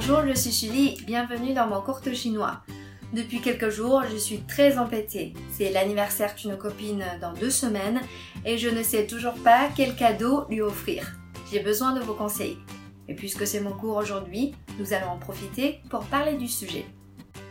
[0.00, 2.60] Bonjour, je suis Julie, bienvenue dans mon cours de chinois.
[3.12, 5.34] Depuis quelques jours, je suis très embêtée.
[5.50, 8.00] C'est l'anniversaire d'une copine dans deux semaines
[8.44, 11.18] et je ne sais toujours pas quel cadeau lui offrir.
[11.50, 12.58] J'ai besoin de vos conseils.
[13.08, 16.86] Et puisque c'est mon cours aujourd'hui, nous allons en profiter pour parler du sujet.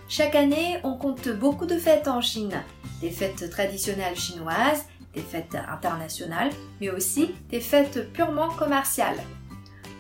[0.08, 2.64] Chaque année, on compte beaucoup de fêtes en Chine.
[3.02, 9.20] Des fêtes traditionnelles chinoises, des fêtes internationales, mais aussi des fêtes purement commerciales.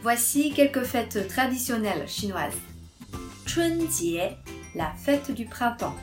[0.09, 2.55] Voici quelques fêtes traditionnelles chinoises.
[3.45, 4.21] Chunjie,
[4.73, 5.97] la fête du printemps.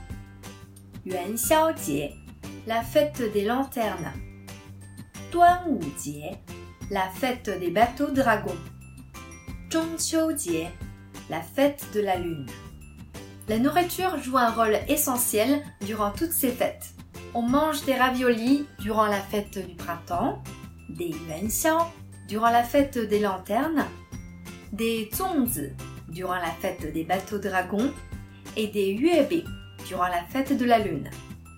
[1.07, 2.11] Yuanxiaojie,
[2.67, 4.13] la fête des lanternes.
[5.33, 6.37] Duanwujie,
[6.91, 8.59] la fête des bateaux dragons.
[9.73, 10.67] Zhongqiujie,
[11.31, 12.45] la fête de la lune.
[13.49, 16.93] La nourriture joue un rôle essentiel durant toutes ces fêtes.
[17.33, 20.43] On mange des raviolis durant la fête du printemps,
[20.91, 21.79] des yuanxiao
[22.29, 23.85] durant la fête des lanternes,
[24.73, 25.71] des zongzi
[26.09, 27.93] durant la fête des bateaux dragons
[28.57, 29.45] et des yuebi
[29.87, 31.11] durant la fête de la lune.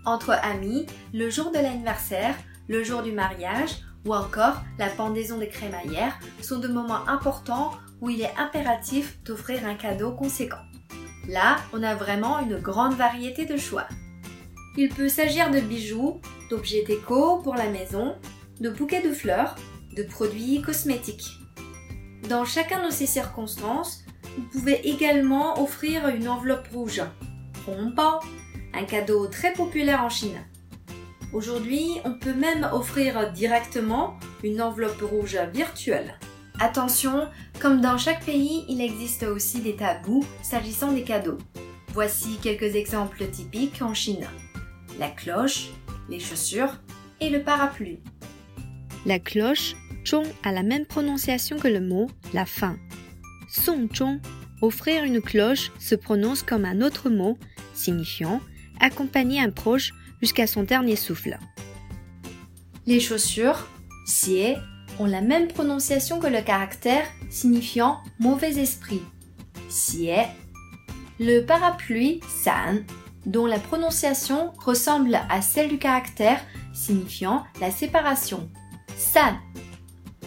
[0.04, 2.34] Entre amis, le jour de l'anniversaire,
[2.68, 8.10] le jour du mariage ou encore la pendaison des crémaillères sont de moments importants où
[8.10, 10.62] il est impératif d'offrir un cadeau conséquent.
[11.28, 13.88] Là, on a vraiment une grande variété de choix.
[14.76, 16.20] Il peut s'agir de bijoux,
[16.50, 18.14] d'objets déco pour la maison,
[18.60, 19.56] de bouquets de fleurs,
[19.96, 21.30] de produits cosmétiques.
[22.28, 24.04] Dans chacun de ces circonstances,
[24.36, 27.02] vous pouvez également offrir une enveloppe rouge,
[28.74, 30.38] un cadeau très populaire en Chine.
[31.32, 36.18] Aujourd'hui, on peut même offrir directement une enveloppe rouge virtuelle.
[36.60, 37.28] Attention,
[37.60, 41.38] comme dans chaque pays, il existe aussi des tabous s'agissant des cadeaux.
[41.92, 44.26] Voici quelques exemples typiques en Chine.
[44.98, 45.68] La cloche,
[46.08, 46.80] les chaussures
[47.20, 48.00] et le parapluie.
[49.04, 49.74] La cloche,
[50.06, 52.76] zhong a la même prononciation que le mot la fin.
[53.48, 54.20] Song zhong,
[54.62, 57.36] offrir une cloche, se prononce comme un autre mot
[57.74, 58.40] signifiant
[58.80, 61.38] accompagner un proche jusqu'à son dernier souffle.
[62.86, 63.66] Les chaussures,
[64.06, 64.54] xie,
[64.98, 69.02] ont la même prononciation que le caractère signifiant mauvais esprit.
[69.68, 70.10] Xie.
[71.18, 72.84] Le parapluie, san,
[73.24, 76.40] dont la prononciation ressemble à celle du caractère
[76.72, 78.48] signifiant la séparation.
[78.96, 79.36] San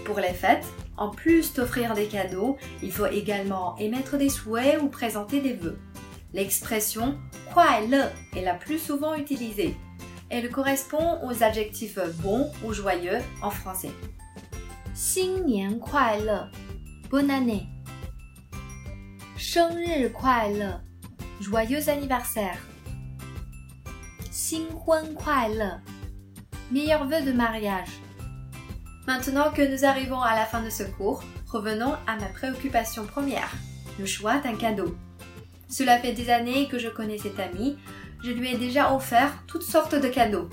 [0.08, 0.66] Pour les fêtes,
[0.96, 5.78] en plus d'offrir des cadeaux, il faut également émettre des souhaits ou présenter des vœux.
[6.32, 7.18] L'expression
[7.56, 8.02] le
[8.36, 9.76] est la plus souvent utilisée.
[10.28, 13.92] Elle correspond aux adjectifs bon ou joyeux en français.
[14.94, 16.50] 新年快乐，
[17.10, 17.68] Bonne année。
[19.36, 20.80] 生日快乐，
[21.40, 22.58] Joyeux anniversaire。
[24.30, 25.80] 新婚快乐，
[26.72, 27.90] Meilleurs vœux de mariage。
[29.09, 33.51] Maintenant que nous arrivons à la fin de ce cours, revenons à ma préoccupation première,
[33.97, 34.95] le choix d'un cadeau.
[35.67, 37.79] Cela fait des années que je connais cet ami,
[38.23, 40.47] je lui ai déjà offert toutes sortes de cadeaux.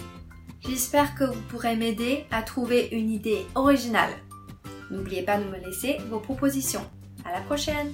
[0.67, 4.15] J'espère que vous pourrez m'aider à trouver une idée originale.
[4.91, 6.91] N'oubliez pas de me laisser vos propositions.
[7.27, 7.93] À la prochaine!